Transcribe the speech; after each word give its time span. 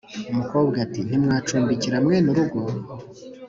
umukobwa 0.31 0.75
ati: 0.85 0.99
"Ntimwancumbikira 1.07 2.03
bene 2.05 2.27
urugo?" 2.31 2.61